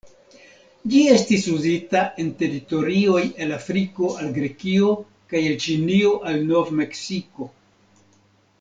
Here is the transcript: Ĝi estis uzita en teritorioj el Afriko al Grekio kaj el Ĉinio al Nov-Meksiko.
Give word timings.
Ĝi 0.93 1.01
estis 1.15 1.43
uzita 1.55 2.01
en 2.23 2.31
teritorioj 2.39 3.19
el 3.45 3.53
Afriko 3.59 4.09
al 4.23 4.33
Grekio 4.39 4.89
kaj 5.35 5.45
el 5.51 5.61
Ĉinio 5.67 6.17
al 6.33 6.43
Nov-Meksiko. 6.51 7.51